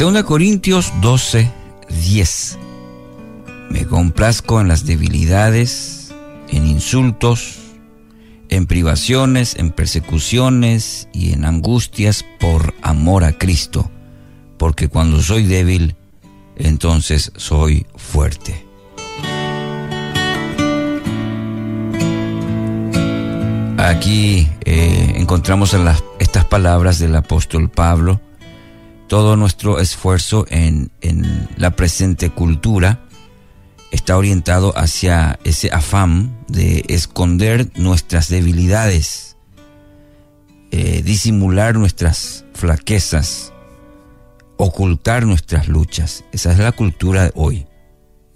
Segunda 0.00 0.22
Corintios 0.22 0.94
12, 1.02 1.52
10. 1.90 2.58
Me 3.68 3.84
complazco 3.84 4.58
en 4.58 4.66
las 4.66 4.86
debilidades, 4.86 6.14
en 6.48 6.66
insultos, 6.66 7.58
en 8.48 8.64
privaciones, 8.64 9.56
en 9.56 9.72
persecuciones 9.72 11.06
y 11.12 11.34
en 11.34 11.44
angustias 11.44 12.24
por 12.40 12.72
amor 12.80 13.24
a 13.24 13.36
Cristo, 13.36 13.90
porque 14.56 14.88
cuando 14.88 15.20
soy 15.20 15.44
débil, 15.44 15.96
entonces 16.56 17.30
soy 17.36 17.86
fuerte. 17.94 18.66
Aquí 23.76 24.48
eh, 24.64 25.12
encontramos 25.16 25.76
estas 26.18 26.46
palabras 26.46 26.98
del 26.98 27.16
apóstol 27.16 27.68
Pablo 27.68 28.18
todo 29.10 29.34
nuestro 29.34 29.80
esfuerzo 29.80 30.46
en, 30.50 30.92
la 31.56 31.74
presente 31.74 32.30
cultura 32.30 33.00
está 33.90 34.16
orientado 34.16 34.72
hacia 34.78 35.40
ese 35.42 35.72
afán 35.72 36.38
de 36.46 36.84
esconder 36.86 37.72
nuestras 37.74 38.28
debilidades, 38.28 39.36
eh, 40.70 41.02
disimular 41.02 41.74
nuestras 41.74 42.44
flaquezas, 42.54 43.52
ocultar 44.56 45.26
nuestras 45.26 45.66
luchas. 45.66 46.22
Esa 46.30 46.52
es 46.52 46.60
la 46.60 46.70
cultura 46.70 47.24
de 47.24 47.32
hoy, 47.34 47.66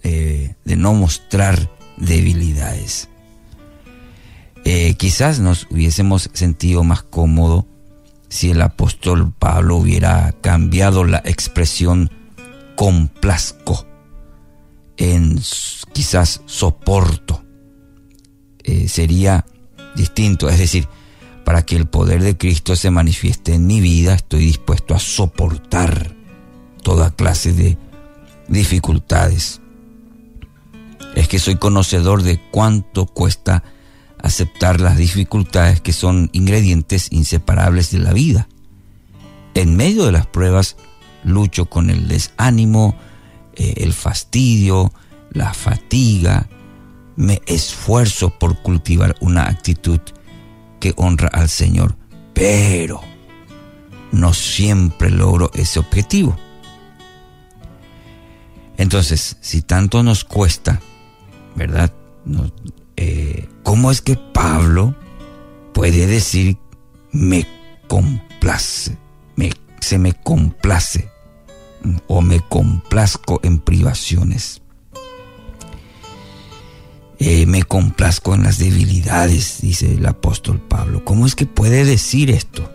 eh, 0.02 0.56
de 0.64 0.74
no 0.74 0.92
mostrar 0.92 1.70
debilidades. 1.98 3.08
Eh, 4.64 4.94
quizás 4.94 5.38
nos 5.38 5.68
hubiésemos 5.70 6.30
sentido 6.32 6.82
más 6.82 7.04
cómodo 7.04 7.64
si 8.34 8.50
el 8.50 8.62
apóstol 8.62 9.32
Pablo 9.32 9.76
hubiera 9.76 10.32
cambiado 10.40 11.04
la 11.04 11.22
expresión 11.24 12.10
complazco 12.74 13.86
en 14.96 15.40
quizás 15.92 16.40
soporto. 16.46 17.44
Eh, 18.64 18.88
sería 18.88 19.46
distinto, 19.94 20.48
es 20.48 20.58
decir, 20.58 20.88
para 21.44 21.64
que 21.64 21.76
el 21.76 21.86
poder 21.86 22.24
de 22.24 22.36
Cristo 22.36 22.74
se 22.74 22.90
manifieste 22.90 23.54
en 23.54 23.68
mi 23.68 23.80
vida, 23.80 24.14
estoy 24.14 24.46
dispuesto 24.46 24.96
a 24.96 24.98
soportar 24.98 26.16
toda 26.82 27.14
clase 27.14 27.52
de 27.52 27.78
dificultades. 28.48 29.60
Es 31.14 31.28
que 31.28 31.38
soy 31.38 31.54
conocedor 31.54 32.24
de 32.24 32.40
cuánto 32.50 33.06
cuesta 33.06 33.62
aceptar 34.24 34.80
las 34.80 34.96
dificultades 34.96 35.82
que 35.82 35.92
son 35.92 36.30
ingredientes 36.32 37.08
inseparables 37.10 37.90
de 37.90 37.98
la 37.98 38.14
vida. 38.14 38.48
En 39.52 39.76
medio 39.76 40.06
de 40.06 40.12
las 40.12 40.26
pruebas 40.26 40.76
lucho 41.24 41.66
con 41.66 41.90
el 41.90 42.08
desánimo, 42.08 42.96
eh, 43.54 43.74
el 43.76 43.92
fastidio, 43.92 44.94
la 45.30 45.52
fatiga. 45.52 46.48
Me 47.16 47.42
esfuerzo 47.46 48.30
por 48.30 48.62
cultivar 48.62 49.14
una 49.20 49.46
actitud 49.46 50.00
que 50.80 50.94
honra 50.96 51.28
al 51.28 51.50
Señor, 51.50 51.94
pero 52.32 53.02
no 54.10 54.32
siempre 54.32 55.10
logro 55.10 55.50
ese 55.52 55.80
objetivo. 55.80 56.34
Entonces, 58.78 59.36
si 59.42 59.60
tanto 59.60 60.02
nos 60.02 60.24
cuesta, 60.24 60.80
¿verdad? 61.54 61.92
¿Cómo 63.74 63.90
es 63.90 64.02
que 64.02 64.14
Pablo 64.14 64.94
puede 65.72 66.06
decir 66.06 66.58
me 67.10 67.44
complace, 67.88 68.96
me, 69.34 69.50
se 69.80 69.98
me 69.98 70.12
complace 70.12 71.10
o 72.06 72.22
me 72.22 72.38
complazco 72.38 73.40
en 73.42 73.58
privaciones? 73.58 74.62
Eh, 77.18 77.46
me 77.46 77.64
complazco 77.64 78.36
en 78.36 78.44
las 78.44 78.58
debilidades, 78.58 79.58
dice 79.60 79.92
el 79.92 80.06
apóstol 80.06 80.60
Pablo. 80.60 81.04
¿Cómo 81.04 81.26
es 81.26 81.34
que 81.34 81.46
puede 81.46 81.84
decir 81.84 82.30
esto? 82.30 82.70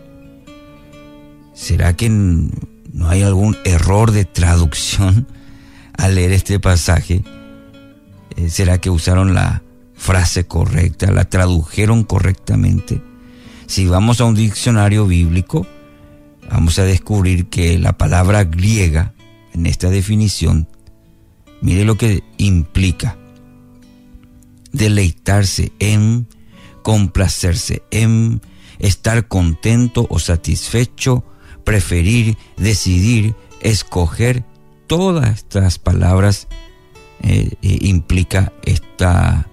¿Será 1.54 1.96
que 1.96 2.10
no 2.10 3.08
hay 3.08 3.22
algún 3.22 3.56
error 3.64 4.10
de 4.10 4.26
traducción 4.26 5.26
al 5.94 6.16
leer 6.16 6.32
este 6.32 6.60
pasaje? 6.60 7.22
Eh, 8.36 8.50
¿Será 8.50 8.76
que 8.76 8.90
usaron 8.90 9.32
la 9.32 9.62
frase 10.00 10.46
correcta, 10.46 11.12
la 11.12 11.26
tradujeron 11.26 12.04
correctamente. 12.04 13.02
Si 13.66 13.86
vamos 13.86 14.20
a 14.20 14.24
un 14.24 14.34
diccionario 14.34 15.06
bíblico, 15.06 15.66
vamos 16.50 16.78
a 16.78 16.84
descubrir 16.84 17.46
que 17.50 17.78
la 17.78 17.98
palabra 17.98 18.44
griega 18.44 19.12
en 19.52 19.66
esta 19.66 19.90
definición, 19.90 20.68
mire 21.60 21.84
lo 21.84 21.98
que 21.98 22.24
implica. 22.38 23.18
Deleitarse 24.72 25.72
en, 25.80 26.26
complacerse 26.82 27.82
en, 27.90 28.40
estar 28.78 29.28
contento 29.28 30.06
o 30.08 30.18
satisfecho, 30.18 31.24
preferir, 31.62 32.38
decidir, 32.56 33.34
escoger, 33.60 34.44
todas 34.86 35.36
estas 35.36 35.78
palabras 35.78 36.48
eh, 37.22 37.50
eh, 37.60 37.78
implica 37.82 38.52
esta 38.64 39.49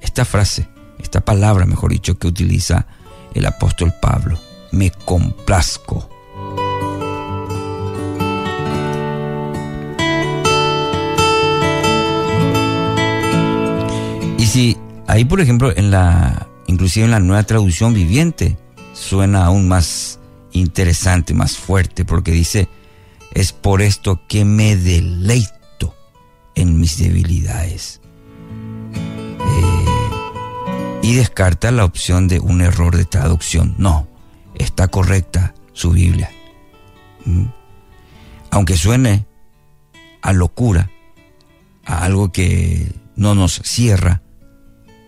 esta 0.00 0.24
frase, 0.24 0.68
esta 0.98 1.20
palabra, 1.20 1.66
mejor 1.66 1.92
dicho, 1.92 2.18
que 2.18 2.26
utiliza 2.26 2.86
el 3.34 3.46
apóstol 3.46 3.92
Pablo. 4.00 4.38
Me 4.72 4.90
complazco. 4.90 6.08
Y 14.38 14.46
si 14.46 14.76
ahí, 15.06 15.24
por 15.24 15.40
ejemplo, 15.40 15.72
en 15.76 15.90
la, 15.90 16.48
inclusive 16.66 17.04
en 17.04 17.10
la 17.10 17.20
nueva 17.20 17.42
traducción 17.42 17.94
viviente, 17.94 18.56
suena 18.92 19.44
aún 19.44 19.68
más 19.68 20.18
interesante, 20.52 21.34
más 21.34 21.56
fuerte, 21.56 22.04
porque 22.04 22.32
dice, 22.32 22.68
es 23.34 23.52
por 23.52 23.82
esto 23.82 24.20
que 24.28 24.44
me 24.44 24.76
deleito 24.76 25.94
en 26.54 26.80
mis 26.80 26.98
debilidades 26.98 27.99
y 31.02 31.14
descarta 31.14 31.70
la 31.70 31.84
opción 31.84 32.28
de 32.28 32.40
un 32.40 32.60
error 32.60 32.96
de 32.96 33.04
traducción. 33.04 33.74
No, 33.78 34.08
está 34.54 34.88
correcta 34.88 35.54
su 35.72 35.90
Biblia. 35.90 36.30
¿Mm? 37.24 37.44
Aunque 38.50 38.76
suene 38.76 39.26
a 40.22 40.32
locura, 40.32 40.90
a 41.84 42.04
algo 42.04 42.32
que 42.32 42.92
no 43.16 43.34
nos 43.34 43.60
cierra, 43.64 44.22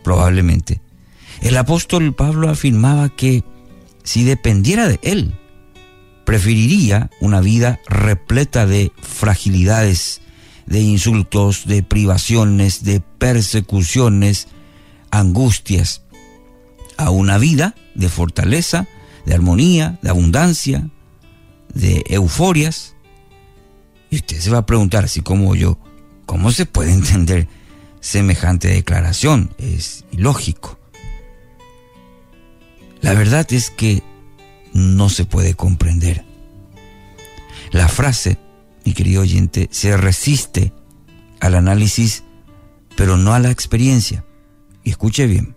probablemente, 0.03 0.81
el 1.41 1.57
apóstol 1.57 2.15
Pablo 2.15 2.49
afirmaba 2.49 3.09
que 3.09 3.45
si 4.05 4.25
dependiera 4.25 4.89
de 4.89 4.99
él, 5.03 5.35
preferiría 6.25 7.11
una 7.21 7.41
vida 7.41 7.81
repleta 7.89 8.67
de 8.67 8.93
fragilidades, 9.01 10.21
de 10.67 10.81
insultos, 10.81 11.67
de 11.67 11.83
privaciones, 11.83 12.85
de 12.85 13.01
persecuciones, 13.01 14.49
angustias 15.13 16.03
a 16.97 17.11
una 17.11 17.39
vida 17.39 17.77
de 17.95 18.09
fortaleza, 18.09 18.89
de 19.25 19.35
armonía, 19.35 19.99
de 20.03 20.11
abundancia, 20.11 20.89
de 21.73 22.03
euforias. 22.09 22.97
Y 24.11 24.17
usted 24.17 24.41
se 24.41 24.51
va 24.51 24.59
a 24.59 24.67
preguntar, 24.67 25.05
así 25.05 25.21
como 25.21 25.55
yo, 25.55 25.79
¿cómo 26.27 26.51
se 26.51 26.67
puede 26.67 26.93
entender 26.95 27.47
semejante 28.01 28.69
declaración? 28.69 29.55
Es 29.59 30.05
ilógico. 30.11 30.81
La 33.01 33.15
verdad 33.15 33.47
es 33.53 33.71
que 33.71 34.03
no 34.73 35.09
se 35.09 35.25
puede 35.25 35.55
comprender. 35.55 36.25
La 37.71 37.89
frase, 37.89 38.39
mi 38.85 38.93
querido 38.93 39.23
oyente, 39.23 39.69
se 39.73 39.97
resiste 39.97 40.73
al 41.41 41.55
análisis, 41.55 42.23
pero 42.97 43.17
no 43.17 43.35
a 43.35 43.41
la 43.41 43.51
experiencia. 43.51 44.25
Y 44.85 44.91
escuche 44.91 45.27
bien, 45.27 45.55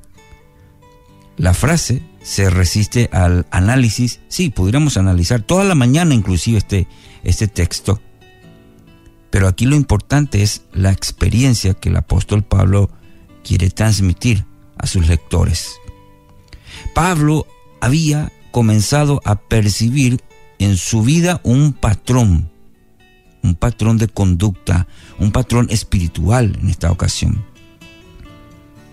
la 1.38 1.54
frase 1.54 2.01
se 2.22 2.50
resiste 2.50 3.10
al 3.12 3.45
análisis. 3.51 4.19
Sí, 4.27 4.50
pudiéramos 4.50 4.98
analizar 4.98 5.42
toda 5.42 5.63
la 5.63 5.75
mañana 5.75 6.13
inclusive 6.13 6.57
este, 6.57 6.88
este 7.24 7.48
texto. 7.48 8.01
Pero 9.30 9.48
aquí 9.48 9.66
lo 9.66 9.75
importante 9.75 10.42
es 10.44 10.63
la 10.72 10.92
experiencia 10.92 11.74
que 11.74 11.89
el 11.89 11.98
apóstol 11.98 12.44
Pablo 12.44 12.89
quiere 13.44 13.69
transmitir 13.69 14.45
a 14.77 14.88
sus 14.88 15.07
lectores. 15.07 15.75
Pablo 16.94 17.45
había 17.81 18.31
comenzado 18.51 19.22
a 19.25 19.36
percibir 19.36 20.22
en 20.57 20.77
su 20.77 21.01
vida 21.04 21.42
un 21.44 21.74
patrón, 21.74 22.50
un 23.44 23.56
patrón 23.56 23.98
de 23.98 24.07
conducta, 24.07 24.88
un 25.19 25.31
patrón 25.31 25.68
espiritual 25.69 26.57
en 26.62 26.69
esta 26.69 26.92
ocasión. 26.92 27.45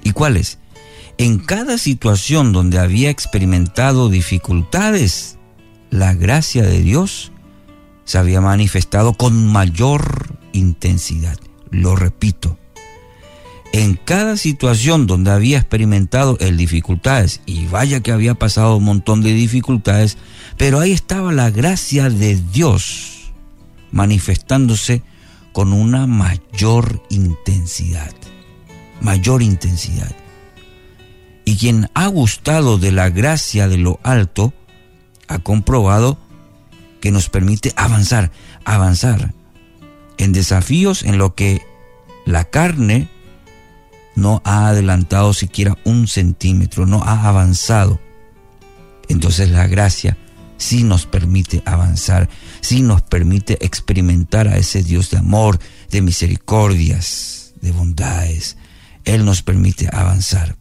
¿Y 0.03 0.13
cuáles? 0.13 0.59
En 1.19 1.39
cada 1.39 1.79
situación 1.79 2.53
donde 2.53 2.79
había 2.79 3.11
experimentado 3.11 4.09
dificultades, 4.09 5.39
la 5.91 6.15
gracia 6.15 6.63
de 6.63 6.81
Dios 6.81 7.33
se 8.05 8.19
había 8.19 8.41
manifestado 8.41 9.15
con 9.15 9.47
mayor 9.47 10.37
intensidad. 10.53 11.39
Lo 11.71 11.97
repito, 11.97 12.59
en 13.73 13.95
cada 13.95 14.37
situación 14.37 15.07
donde 15.07 15.31
había 15.31 15.59
experimentado 15.59 16.37
dificultades, 16.37 17.41
y 17.47 17.67
vaya 17.67 18.01
que 18.01 18.13
había 18.13 18.35
pasado 18.35 18.77
un 18.77 18.85
montón 18.85 19.23
de 19.23 19.33
dificultades, 19.33 20.19
pero 20.59 20.79
ahí 20.79 20.93
estaba 20.93 21.33
la 21.33 21.51
gracia 21.51 22.11
de 22.11 22.37
Dios 22.53 23.33
manifestándose 23.91 25.03
con 25.53 25.73
una 25.73 26.07
mayor 26.07 27.03
intensidad, 27.11 28.15
mayor 29.03 29.43
intensidad. 29.43 30.11
Y 31.45 31.57
quien 31.57 31.91
ha 31.95 32.07
gustado 32.07 32.79
de 32.79 32.93
la 32.93 33.11
gracia 33.11 33.69
de 33.69 33.77
lo 33.77 33.99
alto, 34.05 34.55
ha 35.29 35.39
comprobado 35.41 36.19
que 37.01 37.11
nos 37.11 37.29
permite 37.29 37.73
avanzar, 37.77 38.31
avanzar 38.65 39.35
en 40.19 40.33
desafíos 40.33 41.03
en 41.03 41.19
lo 41.19 41.35
que 41.35 41.63
la 42.25 42.45
carne 42.45 43.09
no 44.15 44.41
ha 44.45 44.69
adelantado 44.69 45.35
siquiera 45.35 45.77
un 45.85 46.07
centímetro, 46.07 46.87
no 46.87 47.03
ha 47.03 47.29
avanzado. 47.29 48.01
Entonces 49.09 49.49
la 49.49 49.67
gracia 49.67 50.17
sí 50.59 50.85
nos 50.85 51.07
permite 51.07 51.63
avanzar, 51.65 52.29
sí 52.61 52.83
nos 52.83 53.03
permite 53.03 53.59
experimentar 53.65 54.47
a 54.47 54.59
ese 54.59 54.85
Dios 54.85 55.11
de 55.11 55.19
amor, 55.19 55.59
de 55.91 56.03
misericordias, 56.03 57.55
de 57.61 57.73
bondades. 57.73 58.57
Él 59.05 59.25
nos 59.25 59.43
permite 59.43 59.89
avanzar. 59.93 60.57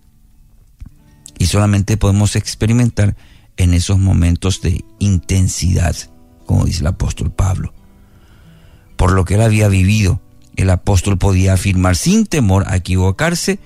Y 1.37 1.47
solamente 1.47 1.97
podemos 1.97 2.35
experimentar 2.35 3.15
en 3.57 3.73
esos 3.73 3.97
momentos 3.97 4.61
de 4.61 4.83
intensidad, 4.99 5.95
como 6.45 6.65
dice 6.65 6.81
el 6.81 6.87
apóstol 6.87 7.31
Pablo. 7.31 7.73
Por 8.95 9.13
lo 9.13 9.25
que 9.25 9.35
él 9.35 9.41
había 9.41 9.67
vivido, 9.67 10.21
el 10.55 10.69
apóstol 10.69 11.17
podía 11.17 11.53
afirmar 11.53 11.95
sin 11.95 12.25
temor 12.25 12.65
a 12.67 12.75
equivocarse 12.75 13.59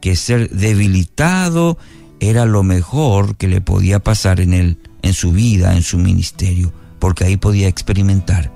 que 0.00 0.16
ser 0.16 0.50
debilitado 0.50 1.78
era 2.20 2.44
lo 2.46 2.62
mejor 2.62 3.36
que 3.36 3.48
le 3.48 3.60
podía 3.60 3.98
pasar 3.98 4.40
en 4.40 4.54
él, 4.54 4.78
en 5.02 5.12
su 5.12 5.32
vida, 5.32 5.74
en 5.74 5.82
su 5.82 5.98
ministerio, 5.98 6.72
porque 6.98 7.24
ahí 7.24 7.36
podía 7.36 7.68
experimentar 7.68 8.52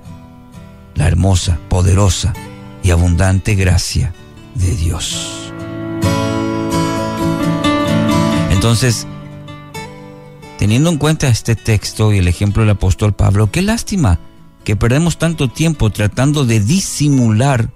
la 0.95 1.07
hermosa, 1.07 1.59
poderosa 1.69 2.33
y 2.83 2.91
abundante 2.91 3.55
gracia 3.55 4.13
de 4.55 4.77
Dios. 4.77 5.40
Entonces, 8.61 9.07
teniendo 10.59 10.91
en 10.91 10.99
cuenta 10.99 11.29
este 11.29 11.57
texto 11.57 12.13
y 12.13 12.19
el 12.19 12.29
ejemplo 12.29 12.63
del 12.63 12.73
apóstol 12.73 13.15
Pablo, 13.15 13.51
qué 13.51 13.63
lástima 13.63 14.19
que 14.65 14.77
perdemos 14.77 15.17
tanto 15.17 15.49
tiempo 15.49 15.89
tratando 15.89 16.45
de 16.45 16.61
disimular 16.61 17.73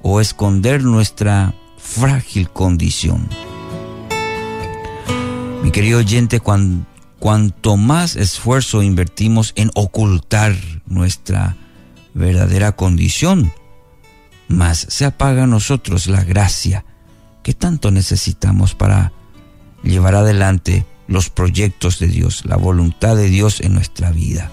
o 0.00 0.22
esconder 0.22 0.82
nuestra 0.82 1.54
frágil 1.76 2.48
condición. 2.48 3.28
Mi 5.62 5.70
querido 5.72 5.98
oyente, 5.98 6.40
cuanto 6.40 7.76
más 7.76 8.16
esfuerzo 8.16 8.82
invertimos 8.82 9.52
en 9.56 9.70
ocultar 9.74 10.56
nuestra 10.86 11.54
verdadera 12.14 12.72
condición, 12.72 13.52
más 14.48 14.86
se 14.88 15.04
apaga 15.04 15.42
a 15.42 15.46
nosotros 15.46 16.06
la 16.06 16.24
gracia 16.24 16.86
que 17.42 17.52
tanto 17.52 17.90
necesitamos 17.90 18.74
para 18.74 19.12
llevar 19.82 20.14
adelante 20.14 20.84
los 21.06 21.30
proyectos 21.30 21.98
de 21.98 22.06
Dios, 22.06 22.44
la 22.44 22.56
voluntad 22.56 23.16
de 23.16 23.28
Dios 23.28 23.60
en 23.60 23.74
nuestra 23.74 24.10
vida. 24.10 24.50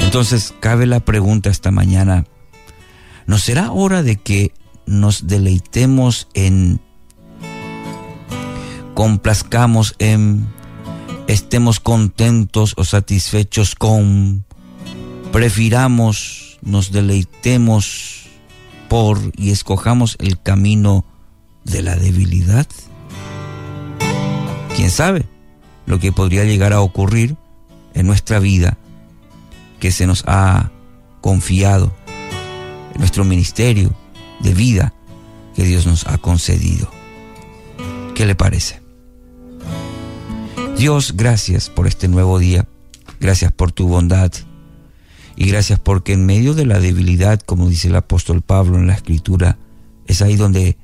Entonces 0.00 0.54
cabe 0.60 0.86
la 0.86 1.00
pregunta 1.00 1.50
esta 1.50 1.70
mañana, 1.70 2.24
¿no 3.26 3.36
será 3.38 3.72
hora 3.72 4.02
de 4.02 4.16
que 4.16 4.52
nos 4.86 5.26
deleitemos 5.26 6.28
en, 6.32 6.80
complazcamos 8.94 9.94
en, 9.98 10.46
estemos 11.26 11.78
contentos 11.78 12.72
o 12.78 12.84
satisfechos 12.84 13.74
con, 13.74 14.46
prefiramos, 15.30 16.58
nos 16.62 16.90
deleitemos 16.90 18.28
por 18.88 19.18
y 19.36 19.50
escojamos 19.50 20.16
el 20.20 20.40
camino 20.40 21.04
de 21.64 21.82
la 21.82 21.96
debilidad? 21.96 22.66
Quién 24.78 24.92
sabe 24.92 25.26
lo 25.86 25.98
que 25.98 26.12
podría 26.12 26.44
llegar 26.44 26.72
a 26.72 26.82
ocurrir 26.82 27.36
en 27.94 28.06
nuestra 28.06 28.38
vida 28.38 28.78
que 29.80 29.90
se 29.90 30.06
nos 30.06 30.22
ha 30.28 30.70
confiado, 31.20 31.92
en 32.94 33.00
nuestro 33.00 33.24
ministerio 33.24 33.92
de 34.38 34.54
vida 34.54 34.94
que 35.56 35.64
Dios 35.64 35.84
nos 35.84 36.06
ha 36.06 36.16
concedido. 36.18 36.88
¿Qué 38.14 38.24
le 38.24 38.36
parece? 38.36 38.80
Dios, 40.76 41.14
gracias 41.16 41.70
por 41.70 41.88
este 41.88 42.06
nuevo 42.06 42.38
día, 42.38 42.68
gracias 43.18 43.50
por 43.50 43.72
tu 43.72 43.88
bondad 43.88 44.30
y 45.34 45.48
gracias 45.48 45.80
porque 45.80 46.12
en 46.12 46.24
medio 46.24 46.54
de 46.54 46.66
la 46.66 46.78
debilidad, 46.78 47.40
como 47.40 47.68
dice 47.68 47.88
el 47.88 47.96
apóstol 47.96 48.42
Pablo 48.42 48.76
en 48.76 48.86
la 48.86 48.94
escritura, 48.94 49.58
es 50.06 50.22
ahí 50.22 50.36
donde 50.36 50.76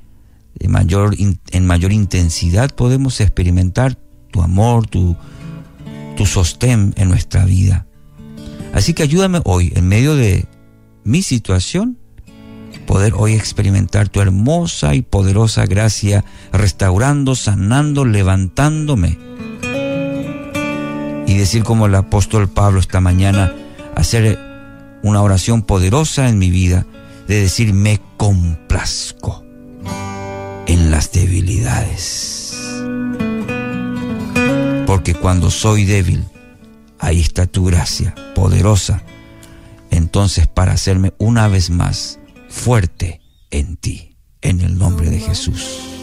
en 0.65 1.65
mayor 1.65 1.91
intensidad 1.91 2.73
podemos 2.73 3.21
experimentar 3.21 3.97
tu 4.31 4.41
amor, 4.41 4.87
tu, 4.87 5.15
tu 6.17 6.25
sostén 6.25 6.93
en 6.97 7.09
nuestra 7.09 7.45
vida. 7.45 7.87
Así 8.73 8.93
que 8.93 9.03
ayúdame 9.03 9.41
hoy, 9.45 9.71
en 9.75 9.87
medio 9.87 10.15
de 10.15 10.45
mi 11.03 11.21
situación, 11.21 11.97
poder 12.85 13.13
hoy 13.15 13.33
experimentar 13.33 14.09
tu 14.09 14.19
hermosa 14.19 14.95
y 14.95 15.01
poderosa 15.01 15.65
gracia, 15.65 16.25
restaurando, 16.51 17.35
sanando, 17.35 18.03
levantándome. 18.03 19.17
Y 21.27 21.33
decir 21.35 21.63
como 21.63 21.85
el 21.85 21.95
apóstol 21.95 22.49
Pablo 22.49 22.79
esta 22.79 22.99
mañana, 22.99 23.53
hacer 23.95 24.37
una 25.03 25.21
oración 25.21 25.61
poderosa 25.61 26.27
en 26.27 26.37
mi 26.37 26.49
vida, 26.49 26.85
de 27.27 27.41
decir, 27.41 27.73
me 27.73 28.01
complazco 28.17 29.44
en 30.67 30.91
las 30.91 31.11
debilidades. 31.11 32.55
Porque 34.85 35.13
cuando 35.13 35.51
soy 35.51 35.85
débil, 35.85 36.23
ahí 36.99 37.19
está 37.19 37.45
tu 37.47 37.65
gracia 37.65 38.15
poderosa. 38.33 39.03
Entonces 39.91 40.47
para 40.47 40.73
hacerme 40.73 41.13
una 41.17 41.47
vez 41.47 41.69
más 41.69 42.19
fuerte 42.49 43.21
en 43.51 43.77
ti, 43.77 44.15
en 44.41 44.61
el 44.61 44.77
nombre 44.77 45.09
de 45.09 45.19
Jesús. 45.19 45.94